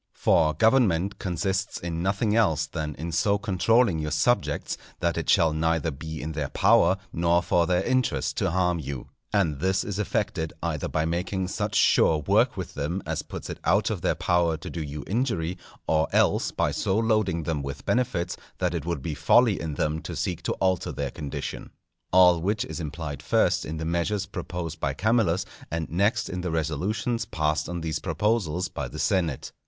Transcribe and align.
For 0.15 0.55
government 0.55 1.19
consists 1.19 1.79
in 1.79 2.01
nothing 2.01 2.35
else 2.35 2.65
than 2.65 2.95
in 2.95 3.11
so 3.11 3.37
controlling 3.37 3.99
your 3.99 4.09
subjects 4.09 4.75
that 4.99 5.15
it 5.15 5.29
shall 5.29 5.53
neither 5.53 5.91
be 5.91 6.19
in 6.23 6.31
their 6.31 6.49
power 6.49 6.97
nor 7.13 7.43
for 7.43 7.67
their 7.67 7.83
interest 7.83 8.35
to 8.37 8.49
harm 8.49 8.79
you. 8.79 9.09
And 9.31 9.59
this 9.59 9.83
is 9.83 9.99
effected 9.99 10.53
either 10.63 10.87
by 10.87 11.05
making 11.05 11.49
such 11.49 11.75
sure 11.75 12.17
work 12.17 12.57
with 12.57 12.73
them 12.73 13.03
as 13.05 13.21
puts 13.21 13.47
it 13.47 13.59
out 13.63 13.91
of 13.91 14.01
their 14.01 14.15
power 14.15 14.57
to 14.57 14.71
do 14.71 14.81
you 14.81 15.03
injury, 15.05 15.55
or 15.85 16.07
else 16.11 16.49
by 16.49 16.71
so 16.71 16.97
loading 16.97 17.43
them 17.43 17.61
with 17.61 17.85
benefits 17.85 18.35
that 18.57 18.73
it 18.73 18.87
would 18.87 19.03
be 19.03 19.13
folly 19.13 19.61
in 19.61 19.75
them 19.75 20.01
to 20.01 20.15
seek 20.15 20.41
to 20.41 20.53
alter 20.53 20.91
their 20.91 21.11
condition. 21.11 21.69
All 22.11 22.41
which 22.41 22.65
is 22.65 22.79
implied 22.79 23.21
first 23.21 23.65
in 23.65 23.77
the 23.77 23.85
measures 23.85 24.25
proposed 24.25 24.79
by 24.79 24.95
Camillus, 24.95 25.45
and 25.69 25.87
next 25.91 26.27
in 26.27 26.41
the 26.41 26.49
resolutions 26.49 27.25
passed 27.25 27.69
on 27.69 27.81
these 27.81 27.99
proposals 27.99 28.67
by 28.67 28.87
the 28.87 28.97
senate. 28.97 29.51